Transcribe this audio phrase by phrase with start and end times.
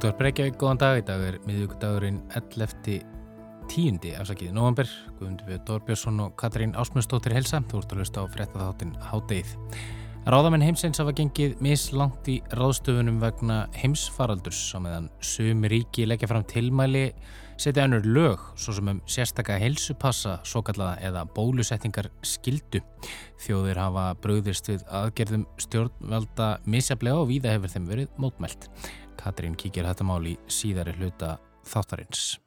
[0.00, 0.96] Útvar Breykjavík, góðan dag.
[0.96, 3.02] Í dag er miðugdagurinn 11.
[3.68, 4.88] tíundi afsakið november.
[5.18, 7.60] Guðmundur við Dórbjörnsson og Katrín Ásmundsdóttir helsa.
[7.68, 9.50] Þú ert að hlusta á frettatháttin Hádeið.
[10.24, 16.48] Ráðamenn heimsins hafa gengið mislangt í ráðstöfunum vegna heimsfaraldurs á meðan sumi ríki leggja fram
[16.48, 17.10] tilmæli
[17.60, 22.80] setja önnur lög svo sem um sérstakka helsupassa svo kallaða eða bólusettingar skildu.
[23.44, 28.70] Þjóðir hafa bröðist við aðgerðum stjórnvelda misjaflega og víða hefur þeim verið mótmælt.
[29.20, 31.36] Katrín kíkir þetta mál í síðari hluta
[31.68, 32.38] þáttarins.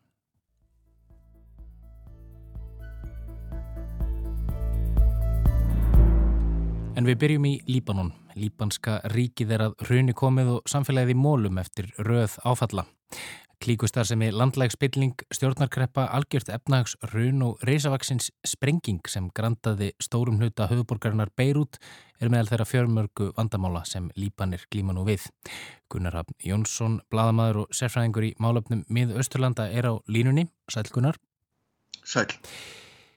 [6.93, 8.11] En við byrjum í Líbanon.
[8.37, 12.85] Líbanska ríkið er að hruni komið og samfélagið í mólum eftir röð áfalla.
[13.63, 20.67] Klíkustar sem er landlægsspilling, stjórnarkreppa, algjört efnahags, hrun og reysavaksins sprenging sem grandaði stórum hluta
[20.67, 21.79] höfuborgarinnar Beirut
[22.19, 25.29] er meðal þeirra fjörmörgu vandamála sem Líbanir glíma nú við.
[25.87, 30.49] Gunnar Hafn Jónsson, bladamæður og sérfræðingur í málöfnum mið Östurlanda er á línunni.
[30.67, 31.15] Sæl Gunnar.
[32.03, 32.27] Sæl.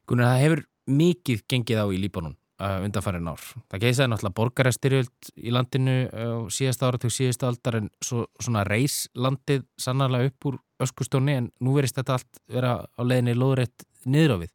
[0.07, 3.43] Gunnar, það hefur mikið gengið á í Líbanon uh, undanfærin ár.
[3.71, 8.65] Það geisaði náttúrulega borgarastyrjöld í landinu uh, síðast ára til síðast aldar en svo, svona
[8.69, 13.87] reys landið sannarlega upp úr öskustóni en nú verist þetta allt vera á leðinni loðrætt
[14.05, 14.53] niður á við.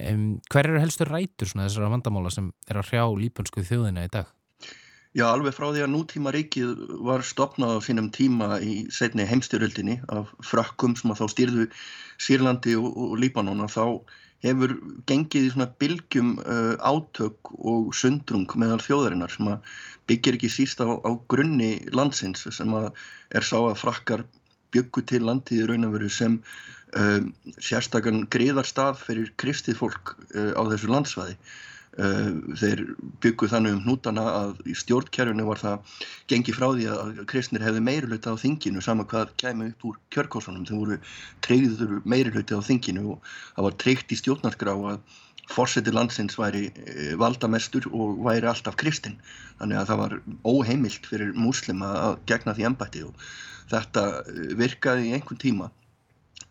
[0.00, 4.32] Um, hver eru helstu rætur þessara vandamála sem er að hrjá lípansku þjóðina í dag?
[5.14, 6.70] Já, alveg frá því að nútíma ríkið
[7.06, 11.66] var stopnað á sínum tíma í setni heimstyrjöldinni af frakkum sem að þá stýrðu
[12.18, 13.84] Sýrlandi og, og Líbanona þá
[14.44, 14.76] hefur
[15.08, 19.50] gengið í svona bylgjum uh, átök og sundrung meðal þjóðarinnar sem
[20.10, 24.24] byggir ekki síst á, á grunni landsins sem er sá að frakkar
[24.74, 26.40] byggu til landið í raun og veru sem
[26.98, 27.20] uh,
[27.62, 31.38] sérstakann greiðarstað fyrir kristið fólk uh, á þessu landsvæði.
[31.94, 32.80] Uh, þeir
[33.22, 36.00] byggu þannig um hnútana að í stjórnkerfinu var það
[36.32, 40.64] gengi frá því að kristnir hefði meirulöyti á þinginu sama hvað kæmi upp úr kjörkossunum.
[40.66, 40.98] Þeim voru
[41.46, 45.20] treyður meirulöyti á þinginu og það var treykt í stjórnarskrá að
[45.54, 49.20] fórseti landsins væri uh, valdamestur og væri alltaf kristinn.
[49.60, 50.18] Þannig að það var
[50.50, 53.30] óheimilt fyrir múslima að gegna því ennbætti og
[53.70, 55.70] þetta uh, virkaði í einhvern tíma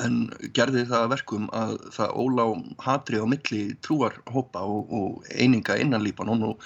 [0.03, 0.17] en
[0.57, 2.45] gerði það verkum að það ólá
[2.81, 6.63] hatri á milli trúarhópa og, og eininga innan Líbanon og,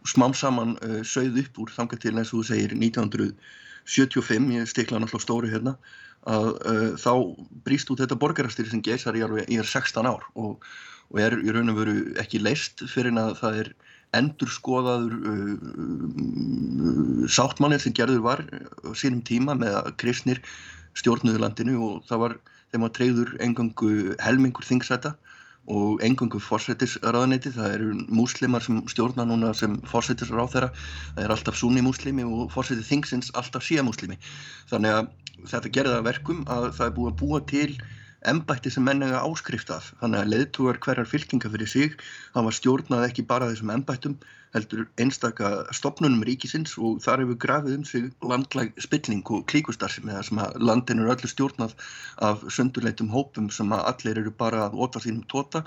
[0.00, 4.70] og smám saman uh, sögð upp úr þangar til eins og þú segir 1975, ég
[4.70, 5.76] stikla náttúrulega stóri hérna,
[6.30, 7.12] að uh, þá
[7.66, 10.58] bríst út þetta borgarastýri sem geysar í alveg í 16 ár og,
[11.10, 13.72] og er í raun og veru ekki leist fyrir að það er
[14.18, 20.42] endur skoðaður uh, uh, sáttmannir sem gerður var á sínum tíma með að kristnir
[20.98, 22.34] stjórnuðu landinu og það var
[22.72, 23.90] þeim að treyður engangu
[24.22, 25.14] helmingur þingsæta
[25.70, 30.70] og engangu fórsættisraðaneyti, það eru múslimar sem stjórna núna sem fórsættisráð þeirra,
[31.14, 34.18] það er alltaf sunni múslimi og fórsætti þingsins alltaf síja múslimi
[34.72, 35.10] þannig að
[35.52, 37.70] þetta gerða verkum að það er búið að búa til
[38.28, 39.92] embætti sem menninga áskrift af.
[40.00, 41.96] Þannig að leðtúar hverjar fylkinga fyrir sig
[42.34, 44.18] það var stjórnað ekki bara þessum embættum
[44.54, 50.26] heldur einstaka stopnunum ríkisins og þar hefur grafið um sig landlæg spilling og klíkustarfsemi þar
[50.26, 51.76] sem að landin eru öllu stjórnað
[52.30, 55.62] af sundurleitum hópum sem að allir eru bara að óta sínum tóta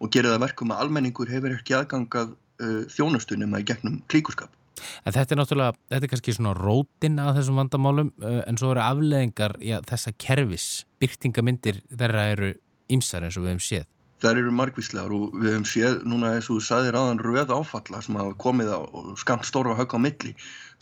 [0.00, 4.61] og gera það verkum að almenningur hefur ekki aðgangað uh, þjónustunum að gegnum klíkuskap
[5.04, 8.84] En þetta er náttúrulega, þetta er kannski svona rótin að þessum vandamálum en svo eru
[8.84, 10.68] afleðingar í að þessa kervis
[11.02, 12.52] byrtingamindir þeirra eru
[12.92, 13.91] ymsar eins og við hefum séð.
[14.22, 18.02] Það eru margvíslegar og við hefum séð núna eins og þú saðir aðan röð áfalla
[18.06, 18.80] sem hafa komið á
[19.18, 20.30] skamt stóra högg á milli.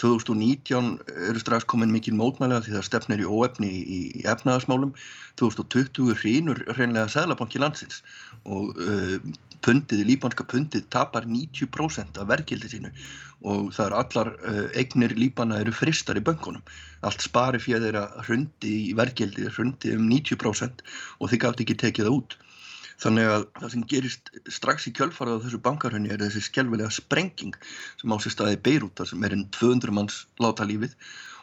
[0.03, 0.91] 2019
[1.31, 4.93] eru strax komin mikil mótmælega því það stefnir í óefni í, efnaðasmálum.
[5.41, 8.03] 2020 hrýnur reynlega Sæðlabanki landsins
[8.45, 9.17] og uh,
[9.65, 12.93] pundið, líbanska pundið tapar 90% af verkildi sínu
[13.41, 16.61] og það er allar uh, eignir líbana eru fristar í böngunum.
[17.09, 20.85] Allt spari fyrir þeirra hrundi í verkildi, hrundi um 90%
[21.21, 22.41] og þið gátt ekki tekið það út.
[23.01, 27.57] Þannig að það sem gerist strax í kjölfarað á þessu bankarhönni er þessi skjálfilega sprenging
[28.01, 30.97] sem á sér staði Beirut sem er enn 200 manns láta lífið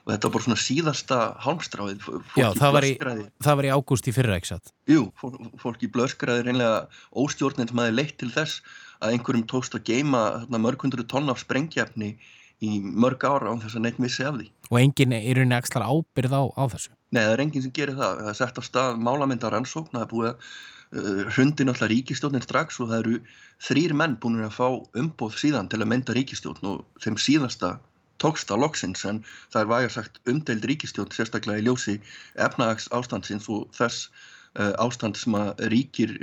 [0.08, 2.06] og þetta var bara svona síðasta hálmstráið.
[2.40, 2.94] Já, það var, í,
[3.44, 4.72] það var í ágúst í fyrra, ekki satt?
[4.88, 5.10] Jú,
[5.60, 8.62] fólk í blöskraði reynlega óstjórninn sem hafi leitt til þess
[9.04, 12.14] að einhverjum tókst að geima mörg hundru tonn af sprengjefni
[12.64, 14.48] í mörg ára án þess að neitt missi af því.
[14.72, 16.96] Og enginn er í rauninni ekstra ábyrð á, á þessu?
[17.12, 18.24] Nei, það er enginn sem gerir það.
[18.24, 20.50] Það er sett á stað málamyndar ansókn, það er búið að
[20.92, 23.20] hrundi náttúrulega ríkistjórnin strax og það eru
[23.68, 24.68] þrýr menn búin að fá
[25.00, 27.76] umbóð síðan til að mynda ríkistjórn og þeim síðasta
[28.24, 29.24] tókst á loksins en
[29.54, 31.98] það er vægar sagt umdeild ríkistjórn sérstaklega í ljósi
[32.36, 34.08] efnags ástandsins og þess
[34.58, 36.16] uh, ástand sem að ríkir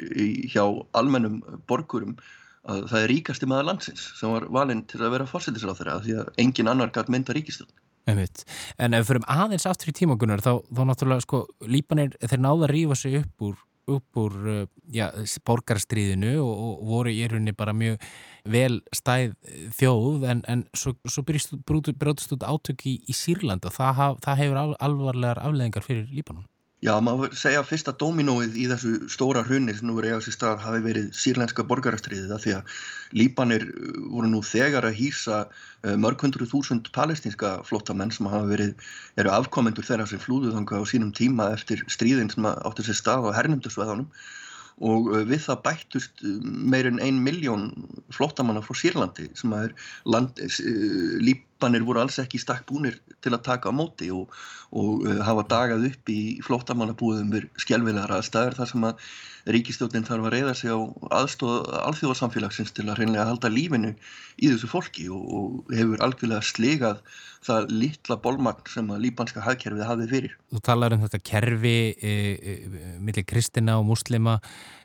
[0.51, 0.65] hjá
[0.97, 2.17] almennum borgurum
[2.65, 6.17] að það er ríkasti maður landsins sem var valinn til að vera fórsetisráð þeirra því
[6.23, 7.71] að engin annar gætt mynda ríkistjórn.
[8.05, 12.67] En ef við förum aðeins aftur í tímagunar þá, þá náttúrulega sko Líbanir þeir náða
[12.67, 13.55] að rífa sig upp úr,
[13.91, 15.09] upp úr uh, já,
[15.47, 18.03] borgarstríðinu og, og voru í erunni bara mjög
[18.51, 19.35] vel stæð
[19.79, 24.61] þjóð en, en svo, svo brótist út átök í, í Sýrland og það, það hefur
[24.79, 26.49] alvarlegar afleðingar fyrir Líbanon.
[26.85, 30.35] Já, maður segja að fyrsta dominóið í þessu stóra hrunni sem nú er eiga sér
[30.35, 32.75] stað hafi verið sírlænska borgarastriðið af því að
[33.17, 38.51] Líbanir uh, voru nú þegar að hýsa uh, mörg hundru þúsund palestinska flottamenn sem hafa
[38.51, 38.75] verið,
[39.17, 43.37] eru afkomendur þeirra sem flúðuðanga á sínum tíma eftir stríðin sem áttur sér stað á
[43.39, 44.11] hernumdusveðanum
[44.85, 47.71] og uh, við það bættust meirinn ein miljón
[48.13, 49.73] flottamanna frá Sýrlandi sem er
[50.05, 50.37] land,
[51.65, 54.33] Líbanir voru alls ekki stakk búnir til að taka á móti og,
[54.77, 59.07] og uh, hafa dagað upp í flóttamannabúðum við skjálfilegar aðstæður þar sem að
[59.55, 60.79] ríkistjóðin þarf að reyða sig á
[61.23, 63.95] aðstóð alþjóðarsamfélagsins til að reynlega halda lífinu
[64.37, 67.03] í þessu fólki og, og hefur algjörlega slegað
[67.49, 70.39] það litla bólmagn sem að líbanska hagkerfið hafið fyrir.
[70.53, 72.57] Þú talar um þetta kerfi e, e,
[73.01, 74.37] millir kristina og muslima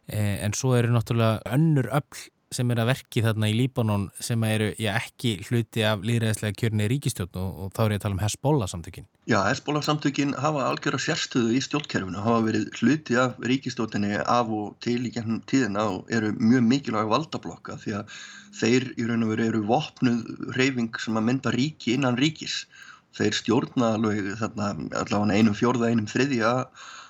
[0.07, 4.43] e, en svo eru náttúrulega önnur öll sem er að verki þarna í Líbanon sem
[4.47, 8.17] eru já, ekki hluti af líðræðislega kjörni ríkistjórn og, og þá er ég að tala
[8.17, 9.07] um Hezbollah samtökin.
[9.29, 14.75] Já, Hezbollah samtökin hafa algjörða sérstöðu í stjórnkerfinu, hafa verið hluti af ríkistjórnini af og
[14.85, 18.19] til í gennum tíðina og eru mjög mikilvæg valdablokka því að
[18.59, 22.63] þeir í raun og veru eru vopnuð reyfing sem að mynda ríki innan ríkis.
[23.17, 24.73] Þeir stjórna alveg þarna
[25.03, 26.53] allavega einum fjórða, einum þriðja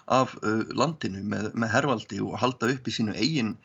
[0.10, 3.56] af uh, landinu með, með hervaldi og halda upp í sínu eigin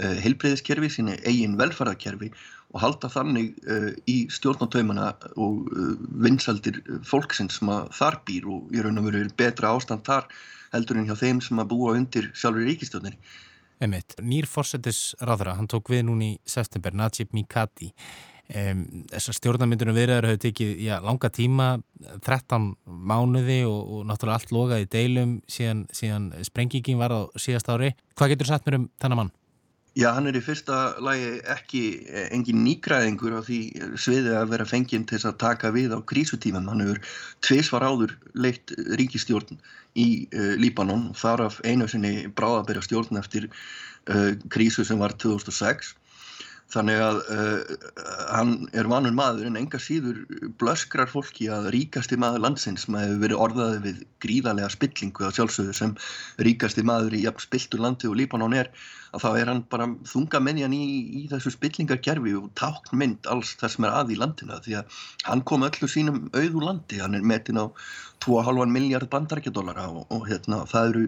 [0.00, 2.30] Eh, heilbreyðiskerfi, síni eigin velferðarkerfi
[2.72, 5.90] og halda þannig uh, í stjórnartaumana og uh,
[6.24, 10.30] vinsaldir fólksins sem að þar býr og í raun og veru betra ástand þar
[10.72, 13.20] heldur en hjá þeim sem að búa undir sjálfur ríkistjóðinni.
[13.84, 17.90] Emitt, nýr fórsetis ráðra, hann tók við núni í september, Najib Mikati.
[18.48, 21.68] Um, þessar stjórnarmyndunum viðræður hefur tekið já, langa tíma,
[22.24, 27.92] 13 mánuði og, og náttúrulega allt logaði deilum síðan, síðan sprengingin var á síðast ári.
[28.16, 29.36] Hvað getur sagt mér um þennan mann?
[29.92, 33.58] Já, hann er í fyrsta lagi ekki eh, engin nýgræðingur á því
[34.00, 36.70] sviði að vera fenginn til að taka við á krísutíman.
[36.70, 37.00] Hann hefur
[37.44, 39.60] tviðsvar áður leitt ríkistjórn
[39.92, 43.50] í uh, Líbanon þar af einu sinni bráðabæra stjórn eftir
[44.08, 45.92] uh, krísu sem var 2006
[46.72, 47.72] Þannig að uh,
[48.32, 50.22] hann er vanur maður en enga síður
[50.60, 55.76] blöskrar fólki að ríkasti maður landsins sem hefur verið orðaði við gríðarlega spillingu að sjálfsögðu
[55.76, 55.92] sem
[56.48, 58.72] ríkasti maður í jafn spiltur landi og Líbanon er
[59.12, 60.82] að þá er hann bara þunga menjan í,
[61.20, 64.98] í þessu spillingarkerfi og táknmynd alls það sem er að í landina því að
[65.28, 67.68] hann kom öllu sínum auðu landi, hann er metin á
[68.24, 71.06] 2,5 miljard bandarækjadólara og, og hérna, það eru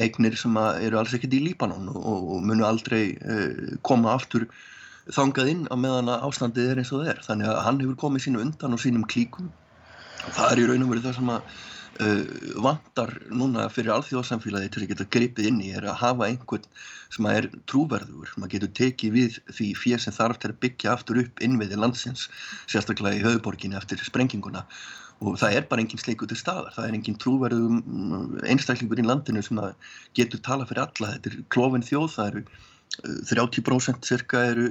[0.00, 2.04] eignir sem eru alls ekkert í Líbanon og,
[2.36, 4.46] og munu aldrei uh, koma aftur
[5.14, 7.24] þangað inn á meðan að ástandið er eins og það er.
[7.26, 9.50] Þannig að hann hefur komið sínu undan og sínum klíkum.
[10.20, 11.52] Og það er í raun og verið það sem að
[12.04, 12.22] uh,
[12.66, 16.66] vantar núna fyrir alþjóðsamfélagi til að geta gripið inn í er að hafa einhvern
[17.10, 20.60] sem að er trúverður sem að getur tekið við því fér sem þarf til að
[20.64, 22.28] byggja aftur upp innviði landsins
[22.70, 24.66] sérstaklega í höfuborginni eftir sprenginguna.
[25.20, 27.80] Og það er bara engin sleiku til staðar, það er engin trúverðum
[28.48, 29.58] einstaklingur í landinu sem
[30.16, 32.44] getur tala fyrir alla, þetta er klófin þjóð, það eru
[33.28, 34.70] 30% uh, cirka eru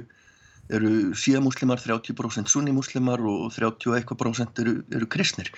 [0.70, 5.50] eru síðamuslimar, 30% sunnimuslimar og 31% eru, eru kristnir.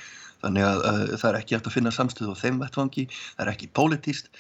[0.43, 3.07] Þannig að, að það er ekki hægt að finna samstöðu á þeim vettfangi,
[3.37, 4.31] það er ekki pólitíst,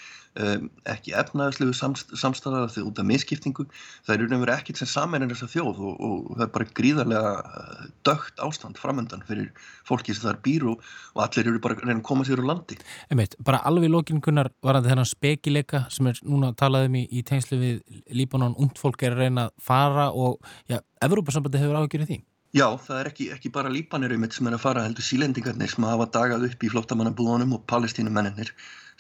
[0.40, 3.66] um, ekki efnaðslegu samst, samstæðar þegar út af miskiptingu.
[4.06, 7.32] Það eru nefnir ekkert sem saman er þessa þjóð og, og það er bara gríðarlega
[7.42, 9.52] uh, dögt ástand framöndan fyrir
[9.88, 12.42] fólki sem það er býr og, og allir eru bara að reyna að koma sér
[12.42, 12.80] úr landi.
[13.12, 17.60] Einmitt, bara alveg lókinkunnar var að þennan spekileika sem er núna talaðum í, í tengslu
[17.62, 22.22] við Líbanon, und fólk er að reyna að fara og já, Evrópa-sambandi hefur áhugjörðið því.
[22.52, 26.06] Já, það er ekki, ekki bara Líbanir sem er að fara heldur sílendingarnir sem hafa
[26.12, 28.50] dagað upp í flóttamannabúðunum og palestínumennir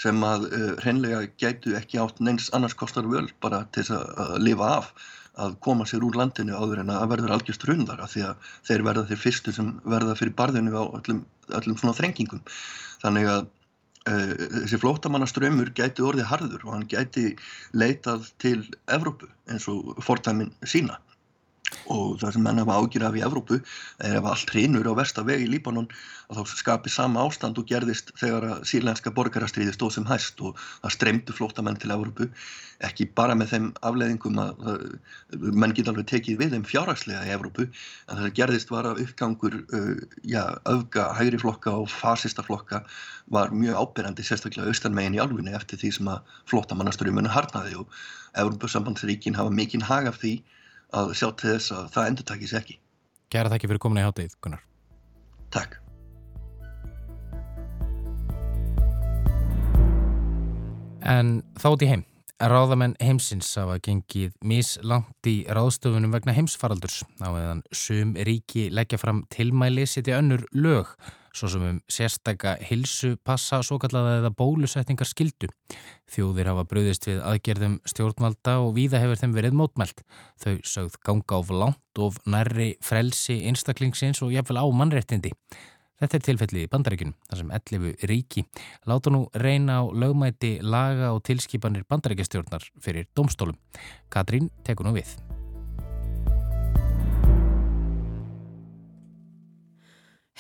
[0.00, 4.32] sem að uh, hreinlega gætu ekki átt neins annars kostar völ bara til að, að
[4.46, 4.88] lifa af
[5.44, 8.86] að koma sér úr landinu áður en að verður algjörst rundar af því að þeir
[8.88, 12.40] verða þeir fyrstu sem verða fyrir barðinu á öllum, öllum svona þrengingum.
[13.04, 13.46] Þannig að
[14.08, 17.34] uh, þessi flótamannaströmmur gæti orðið harður og hann gæti
[17.76, 20.96] leitað til Evrópu eins og fortæmin sína
[21.92, 23.58] og það sem menn hafa ágjur af í Evrópu
[24.04, 25.88] er ef allt hrinur á vestaveg í Líbanon
[26.32, 30.94] að þá skapi sama ástand og gerðist þegar sílenska borgarastriði stóð sem hæst og það
[30.96, 32.28] streymdu flótamenn til Evrópu
[32.82, 34.62] ekki bara með þeim afleðingum að,
[35.38, 39.58] menn geta alveg tekið við þeim fjárhagslega í Evrópu en það gerðist var að uppgangur
[39.62, 39.92] uh,
[40.26, 42.82] já, öfga, hægri flokka og fasista flokka
[43.32, 48.02] var mjög ábyrjandi sérstaklega austanmegin í alvunni eftir því sem að flótamannaströmmunni harnaði og
[48.40, 50.40] Evrópusambandsríkin hafa mikinn hag af því
[50.92, 52.78] að sjá til þess að það endur takis ekki.
[53.32, 54.64] Gæra þakki fyrir komin í hátegið, Gunnar.
[55.52, 55.78] Takk.
[61.02, 62.04] En þá út í heim.
[62.42, 69.20] Ráðamenn heimsins hafa gengið mislangt í ráðstöfunum vegna heimsfaraldurs á meðan sum ríki leggja fram
[69.30, 70.90] tilmæli setja önnur lög
[71.30, 75.48] svo sem um sérstæka hilsu passa svo kallaða eða bólusetningar skildu.
[76.10, 80.02] Þjóðir hafa bröðist við aðgerðum stjórnvalda og víða hefur þeim verið mótmælt.
[80.42, 85.32] Þau sögð ganga of langt of nærri frelsi einstaklingsins og jafnvel á mannrettindi.
[86.02, 88.42] Þetta er tilfelli í bandaríkunum, þar sem 11 ríki
[88.90, 93.54] láta nú reyna á lögmæti laga og tilskipanir bandaríkjastjórnar fyrir domstólum.
[94.10, 95.12] Katrín tekur nú við.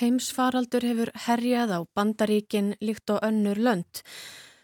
[0.02, 4.02] Heimsfaraldur hefur herjað á bandaríkin líkt og önnur lönd.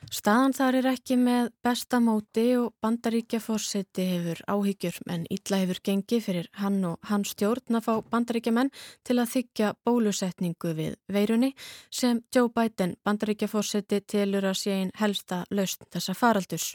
[0.08, 5.80] Staðan þar er ekki með besta móti og bandaríkja fórseti hefur áhyggjur en ítla hefur
[5.84, 8.72] gengið fyrir hann og hans stjórn að fá bandaríkja menn
[9.04, 11.52] til að þykja bólusetningu við veirunni
[11.90, 16.72] sem Joe Biden bandaríkja fórseti tilur að sé einn helsta laust þessa faraldus.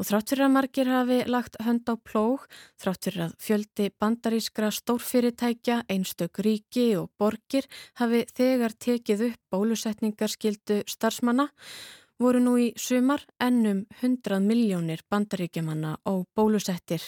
[0.00, 2.46] Og þrátt fyrir að margir hafi lagt hönd á plóg,
[2.80, 7.68] þrátt fyrir að fjöldi bandarískra stórfyrirtækja, einstök ríki og borgir
[8.00, 11.46] hafi þegar tekið upp bólusetningarskildu starfsmanna,
[12.22, 17.02] voru nú í sumar ennum 100 miljónir bandaríkjamanna og bólusettir.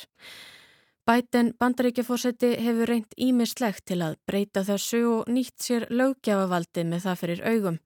[1.04, 7.18] Bæten bandaríkjafósetti hefur reynd ímislegt til að breyta þessu og nýtt sér löggjafavaldið með það
[7.20, 7.76] fyrir augum.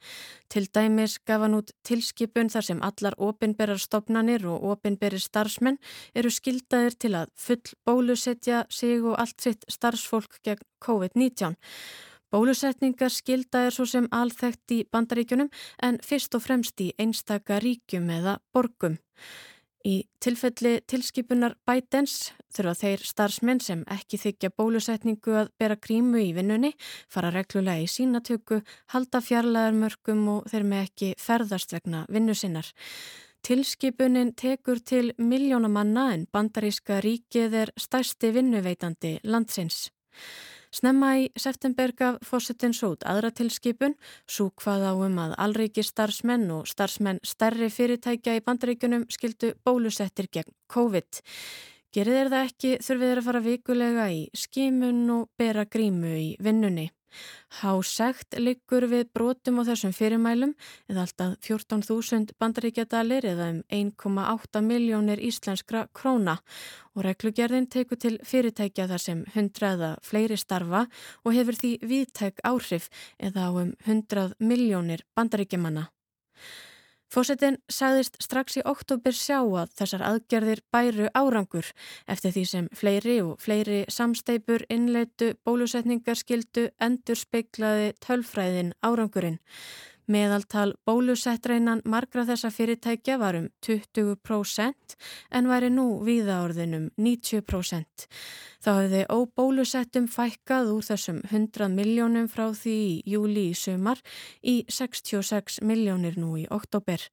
[0.47, 5.81] Til dæmis gaf hann út tilskipun þar sem allar opinberar stopnanir og opinberir starfsmenn
[6.15, 11.59] eru skildaðir til að full bólusetja sig og allt sitt starfsfólk gegn COVID-19.
[12.33, 15.49] Bólusetningar skilda er svo sem alþekkt í bandaríkunum
[15.83, 18.99] en fyrst og fremst í einstaka ríkjum eða borgum.
[19.87, 26.35] Í tilfelli tilskipunar bætens þurfa þeir starfsmenn sem ekki þykja bólusetningu að bera grímu í
[26.37, 26.73] vinnunni,
[27.09, 28.61] fara reglulega í sínatöku,
[28.93, 32.69] halda fjarlæðarmörkum og þeir með ekki ferðast vegna vinnu sinnar.
[33.47, 39.87] Tilskipunin tekur til miljónamanna en bandaríska ríkið er stærsti vinnuveitandi landsins.
[40.75, 43.95] Snemma í september gaf fósittin sót aðra tilskipun,
[44.29, 50.29] svo hvað á um að alreiki starfsmenn og starfsmenn stærri fyrirtækja í bandaríkunum skildu bólusettir
[50.29, 51.23] gegn COVID.
[51.97, 56.29] Gerir þeir það ekki þurfið þeir að fara vikulega í skimun og bera grímu í
[56.45, 56.91] vinnunni.
[57.61, 60.55] Hásegt liggur við brotum á þessum fyrirmælum
[60.91, 66.38] eða alltaf 14.000 bandaríkjadalir eða um 1,8 miljónir íslenskra króna
[66.95, 70.87] og reglugerðin teku til fyrirtækja þar sem 100 eða fleiri starfa
[71.25, 75.88] og hefur því viðtæk áhrif eða á um 100 miljónir bandaríkjamanna.
[77.09, 81.71] Fósettin sagðist strax í oktober sjá að þessar aðgerðir bæru árangur
[82.05, 89.41] eftir því sem fleiri og fleiri samsteipur innleitu bólusetningarskildu endur speiklaði tölfræðin árangurinn.
[90.09, 94.95] Meðaltal bólusettreinan margra þessa fyrirtækja var um 20%
[95.37, 98.07] en væri nú viðaorðinum 90%.
[98.65, 104.00] Þá hefði óbólusettum fækkað úr þessum 100 miljónum frá því í júli í sumar
[104.41, 107.05] í 66 miljónir nú í oktober.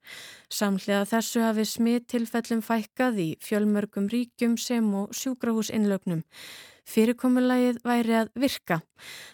[0.48, 6.24] Samlega þessu hafi smitt tilfellum fækkað í fjölmörgum ríkjum sem og sjúkrahúsinnlögnum
[6.86, 8.78] fyrirkomulagið væri að virka.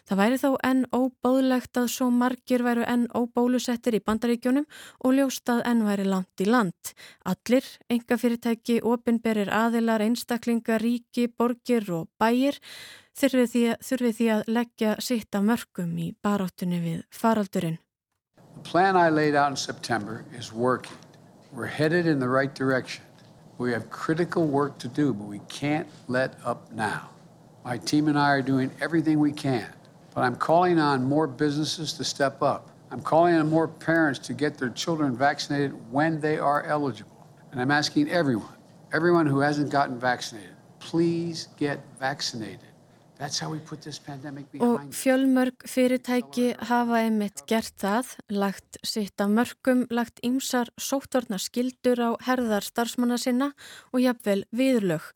[0.08, 4.66] Það væri þó enn óbóðlegt að svo margir væru enn óbólusettir í bandaríkjónum
[5.04, 6.94] og ljóstað enn væri langt í land.
[7.28, 12.58] Allir, enga fyrirtæki, opinberir aðilar, einstaklingar, ríki, borgir og bæir
[13.18, 17.78] þurfi því, þurfi því að leggja sitt af mörgum í baráttunni við faraldurinn.
[18.54, 20.96] The plan I laid out in September is working.
[21.52, 23.04] We're headed in the right direction.
[23.58, 27.11] We have critical work to do, but we can't let up now.
[27.64, 29.72] My team and I are doing everything we can,
[30.14, 32.70] but I'm calling on more businesses to step up.
[32.90, 37.26] I'm calling on more parents to get their children vaccinated when they are eligible.
[37.52, 38.54] And I'm asking everyone,
[38.92, 42.71] everyone who hasn't gotten vaccinated, please get vaccinated.
[43.22, 52.02] Og fjölmörg fyrirtæki hafa einmitt gert það, lagt sitt af mörgum, lagt ymsar sóttorna skildur
[52.02, 53.52] á herðar starfsmanna sinna
[53.92, 55.06] og jafnvel viðlög.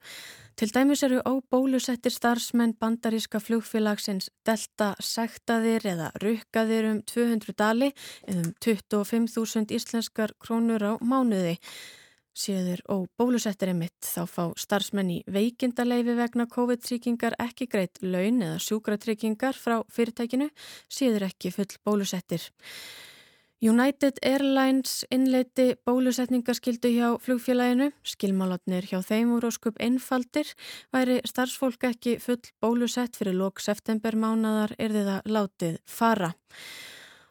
[0.57, 7.91] Til dæmis eru óbólusettir starfsmenn bandaríska flugfélagsins delta sektaðir eða rukkaðir um 200 dali
[8.25, 11.59] eða um 25.000 íslenskar krónur á mánuði.
[12.37, 19.57] Séður óbólusettir emitt þá fá starfsmenn í veikindaleifi vegna COVID-tryggingar ekki greitt laun eða sjúkratryggingar
[19.57, 20.51] frá fyrirtækinu,
[20.93, 22.45] séður ekki full bólusettir.
[23.65, 30.51] United Airlines innleiti bólusetningaskildu hjá flugfélaginu, skilmálatnir hjá þeim úr óskup einfaldir,
[30.93, 36.35] væri starfsfólk ekki full bólusett fyrir lók septembermánadar er þið að látið fara.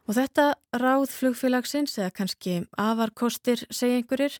[0.05, 4.35] Og þetta ráð flugfélagsins, eða kannski afarkostir segja einhverjir,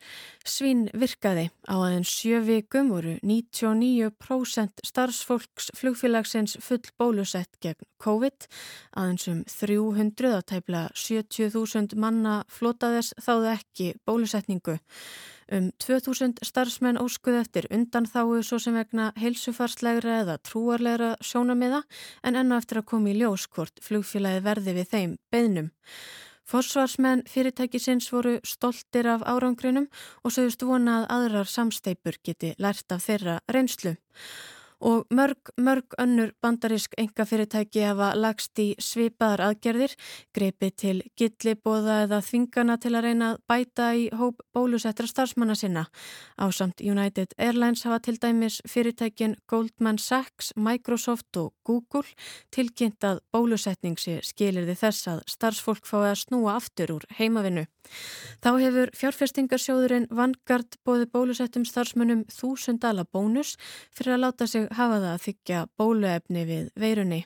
[0.46, 1.48] svín virkaði.
[1.66, 8.46] Á aðeins sjö vikum voru 99% starfsfólks flugfélagsins full bólusett gegn COVID.
[8.94, 14.78] Aðeins um 300 að tæpla 70.000 manna flotaðess þáðu ekki bólusetningu.
[15.54, 21.84] Um 2000 starfsmenn óskuð eftir undan þáu svo sem vegna heilsufarslegra eða trúarlegra sjónamiða
[22.26, 25.70] en enná eftir að koma í ljóskort flugfélagi verði við þeim beðnum.
[26.46, 29.86] Forsvarsmenn fyrirtækisins voru stoltir af árangrinum
[30.24, 33.96] og sögust vona að aðrar samsteipur geti lært af þeirra reynslu
[34.82, 39.96] og mörg, mörg önnur bandarisk engafyrirtæki hafa lagst í svipaðar aðgerðir,
[40.36, 45.86] greipi til gillibóða eða þvingana til að reyna að bæta í hóp bólusettra starfsmanna sinna.
[46.40, 52.06] Á samt United Airlines hafa til dæmis fyrirtækin Goldman Sachs, Microsoft og Google
[52.52, 57.66] tilkynnt að bólusetning sé skilirði þess að starfsfólk fái að snúa aftur úr heimavinnu.
[58.42, 63.56] Þá hefur fjárfestingarsjóðurinn Vanguard bóði bólusettum starfsmönnum þúsundala bónus
[63.96, 67.26] fyrir að láta sig hafa það að þykja bóluefni við veirunni.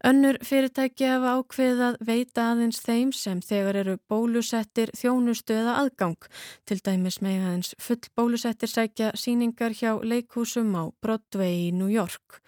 [0.00, 6.28] Önnur fyrirtæki hafa ákveðið að veita aðeins þeim sem þegar eru bólusettir þjónustu eða aðgang.
[6.64, 12.40] Til dæmis með aðeins full bólusettir sækja síningar hjá leikhúsum á Broadway í New York.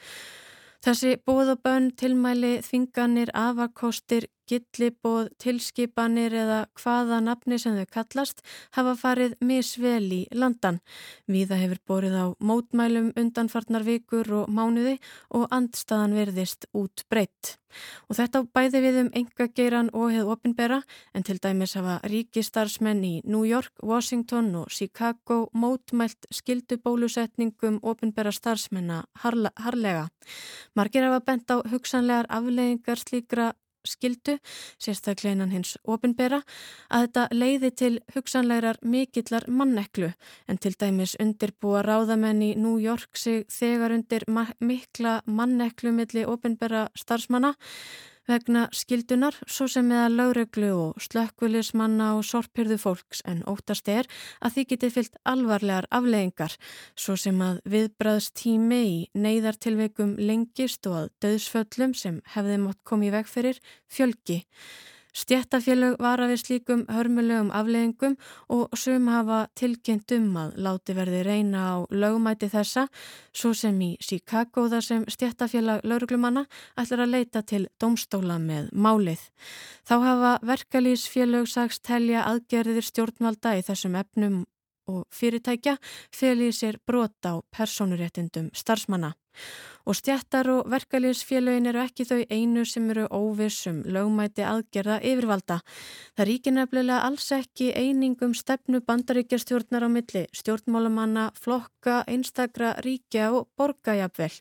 [0.82, 8.44] Þessi bóðabönn, tilmæli, þinganir, afakostir, gillibóð, tilskipanir eða hvaða nafni sem þau kallast
[8.76, 10.82] hafa farið misvel í landan.
[11.30, 14.98] Víða hefur borið á mótmælum undanfarnar vikur og mánuði
[15.32, 17.56] og andstaðan verðist út breytt.
[18.08, 20.80] Og þetta bæði við um engageiran og hefð opinbera
[21.16, 29.02] en til dæmis hafa ríkistarsmenn í New York, Washington og Chicago mótmælt skildubólusetningum opinbera starfsmenna
[29.24, 30.08] harlega.
[30.76, 33.52] Margir hafa bent á hugsanlegar afleggingar slíkra
[33.88, 34.38] skildu,
[34.78, 36.42] sérstaklega innan hins ofinbera,
[36.90, 40.12] að þetta leiði til hugsanlegar mikillar manneklu
[40.48, 44.26] en til dæmis undirbúa ráðamenn í New York sig þegar undir
[44.60, 47.54] mikla manneklu milli ofinbera starfsmanna
[48.28, 54.08] vegna skildunar svo sem meða lauruglu og slökkulismanna og sorpyrðu fólks en óttast er
[54.40, 56.56] að því getið fyllt alvarlegar afleggingar
[56.94, 63.18] svo sem að viðbræðst tími í neyðartilveikum lengist og að döðsföllum sem hefði mótt komið
[63.18, 64.42] veg fyrir fjölgi.
[65.12, 68.14] Stjættafélög vara við slíkum hörmulegum afleggingum
[68.48, 72.86] og sum hafa tilkynnt um að láti verði reyna á lögumæti þessa,
[73.36, 76.46] svo sem í Chicago þar sem stjættafélag lauruglumanna
[76.80, 79.20] ætlar að leita til domstóla með málið.
[79.84, 84.42] Þá hafa verkalýsfélög sagst telja aðgerðir stjórnvalda í þessum efnum
[84.90, 85.76] og fyrirtækja
[86.14, 89.12] felið sér brota á personuréttindum starfsmanna.
[89.82, 95.56] Og stjættar og verkaliðsfélögin eru ekki þau einu sem eru óvissum lögmæti aðgerða yfirvalda.
[96.14, 103.48] Það ríkir nefnilega alls ekki einingum stefnu bandaríkjastjórnar á milli, stjórnmálamanna, flokka, einstakra, ríkja og
[103.58, 104.36] borgajafvel.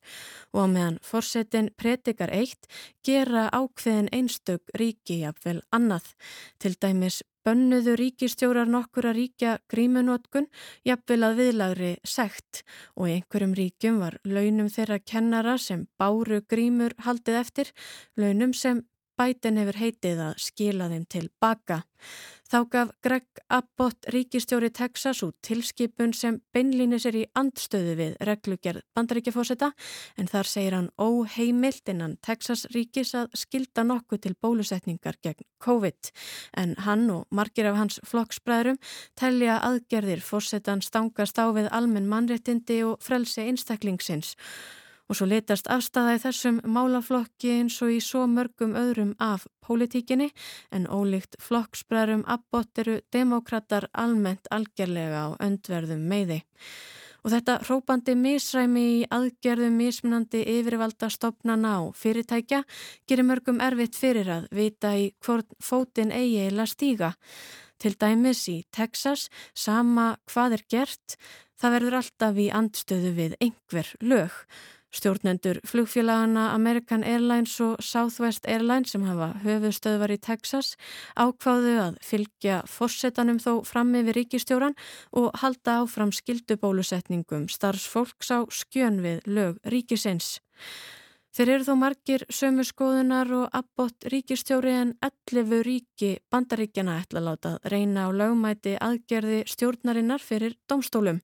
[0.54, 2.70] Og meðan forsetin predikar eitt
[3.02, 6.14] gera ákveðin einstök ríkijafvel annað.
[6.62, 10.48] Til dæmis bönnuðu ríkistjórar nokkur að ríkja grímunótkun
[10.88, 12.64] jafnvel að viðlagri sekt.
[12.98, 17.74] Og í einhverjum ríkjum var launum þeirra kennara sem báru grímur haldið eftir,
[18.18, 18.84] launum sem
[19.22, 21.84] bætin hefur heitið að skila þeim til baka.
[22.52, 28.82] Þá gaf Greg Abbott ríkistjóri Texas út tilskipun sem beinlýnis er í andstöðu við reglugjörð
[28.98, 29.70] bandaríkjafósita
[30.20, 36.12] en þar segir hann óheimilt innan Texas ríkis að skilda nokkuð til bólusetningar gegn COVID
[36.60, 38.82] en hann og margir af hans flokksbræðurum
[39.16, 44.36] telja aðgerðir fósetan stangast á við almenn mannréttindi og frelsi einstaklingsins
[45.12, 50.30] og svo letast afstæða í þessum málaflokki eins og í svo mörgum öðrum af pólitíkinni
[50.72, 56.40] en ólíkt flokksbræðrum abbott eru demokrater almennt algjörlega á öndverðum meiði.
[57.28, 62.64] Og þetta hrópandi misræmi í aðgerðum mismunandi yfirvalda stopnana á fyrirtækja
[63.04, 67.18] gerir mörgum erfitt fyrir að vita í hvort fótin eigi eila stíga.
[67.82, 71.18] Til dæmis í Texas, sama hvað er gert,
[71.60, 74.46] það verður alltaf í andstöðu við einhver lög.
[74.92, 80.74] Stjórnendur flugfélagana American Airlines og Southwest Airlines sem hafa höfustöðvar í Texas
[81.16, 84.76] ákváðu að fylgja fórsetanum þó fram yfir ríkistjóran
[85.16, 90.42] og halda áfram skildubólusetningum starfsfólks á skjön við lög ríkisins.
[91.32, 97.54] Þeir eru þó margir sömu skoðunar og abbott ríkistjóri en 11 ríki bandaríkjana ætla láta
[97.72, 101.22] reyna á lögmæti aðgerði stjórnarinnar fyrir domstólum.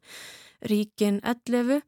[0.63, 1.83] Ríkin 11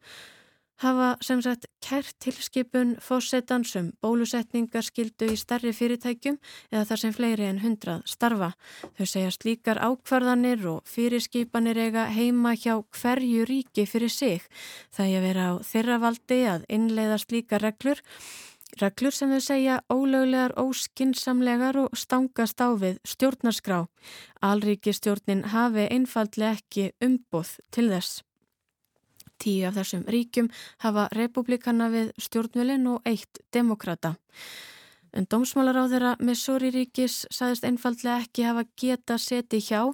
[0.80, 6.38] hafa sem sagt kært tilskipun fósettansum bólusetningar skildu í starri fyrirtækjum
[6.72, 8.52] eða þar sem fleiri en hundrað starfa.
[8.98, 14.46] Þau segjast líkar ákvarðanir og fyrirskipanir eiga heima hjá hverju ríki fyrir sig.
[14.94, 18.00] Það er að vera á þeirra valdi að innleiðast líka reglur
[18.78, 23.82] Reglur sem þau segja ólöglegar, óskinsamlegar og stangast á við stjórnarskrá.
[24.46, 28.22] Alríki stjórnin hafi einfallega ekki umboð til þess.
[29.40, 30.50] Tíu af þessum ríkjum
[30.84, 34.16] hafa republikana við stjórnvölin og eitt demokrata.
[35.10, 39.90] En dómsmálar á þeirra Missouri ríkis saðist einfallega ekki hafa geta seti hjá.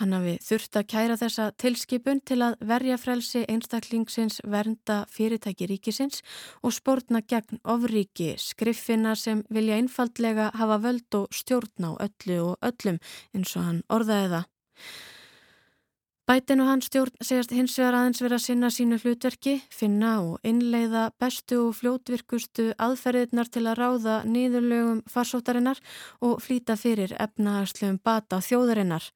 [0.00, 6.24] Hann hafi þurft að kæra þessa tilskipun til að verja frelsi einstaklingsins vernda fyrirtæki ríkisins
[6.62, 12.56] og spórna gegn ofríki skriffina sem vilja einfallega hafa völd og stjórn á öllu og
[12.64, 13.02] öllum
[13.36, 14.48] eins og hann orðaði það.
[16.24, 20.46] Bætin og hans stjórn segast hins vegar aðeins vera að sinna sínu hlutverki, finna og
[20.48, 25.82] innleiða bestu og fljótvirkustu aðferðirnar til að ráða nýðurlögum farsóttarinnar
[26.24, 29.10] og flýta fyrir efnahagslegum bata þjóðarinnar.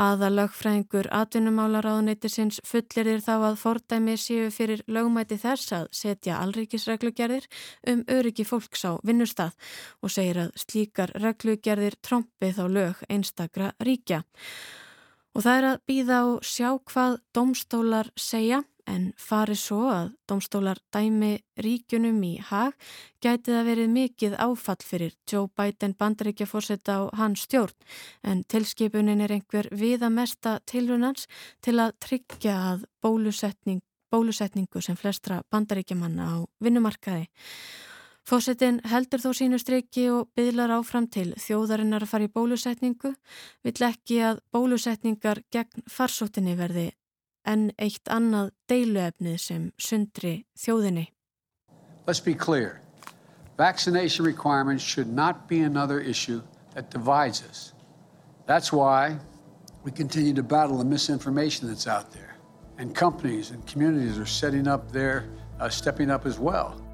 [0.00, 7.44] Aðalögfræðingur atvinnumálaráðuneytisins fullir þá að fordæmi séu fyrir lögmæti þess að setja alríkisreglugerðir
[7.92, 9.52] um öryggi fólks á vinnustad
[10.00, 14.24] og segir að slíkar reglugerðir trombi þá lög einstakra ríkja.
[15.38, 20.80] Og það er að býða og sjá hvað domstólar segja en farið svo að domstólar
[20.90, 22.74] dæmi ríkunum í hag
[23.22, 27.76] gæti það verið mikið áfall fyrir Joe Biden bandaríkja fórsetta á hans stjórn
[28.26, 31.28] en tilskipunin er einhver viða mesta tilrunans
[31.62, 37.28] til að tryggja að bólusetning, bólusetningu sem flestra bandaríkja manna á vinnumarkaði.
[38.28, 43.14] Fósettin heldur þó sínu streiki og byðlar áfram til þjóðarinnar að fara í bólusetningu,
[43.64, 46.90] vill ekki að bólusetningar gegn farsóttinni verði
[47.48, 51.06] en eitt annað deiluefnið sem sundri þjóðinni.
[52.06, 52.82] Let's be clear.
[53.56, 56.42] Vaccination requirements should not be another issue
[56.74, 57.72] that divides us.
[58.46, 59.16] That's why
[59.84, 62.36] we continue to battle the misinformation that's out there.
[62.76, 65.24] And companies and communities are setting up their,
[65.60, 66.87] uh, stepping up as well.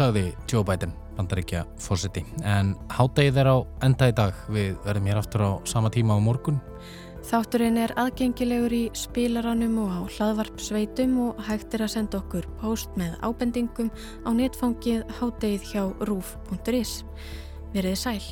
[0.00, 2.22] sagði Joe Biden, bandaríkja fórsiti.
[2.48, 6.20] En hádegið er á enda í dag, við verðum hér aftur á sama tíma á
[6.24, 6.60] morgun.
[7.28, 12.96] Þátturinn er aðgengilegur í spílaranum og á hlaðvarpsveitum og hægt er að senda okkur post
[12.96, 13.92] með ábendingum
[14.24, 17.02] á netfangið hádegið hjá rúf.is.
[17.76, 18.22] Verðið sæl!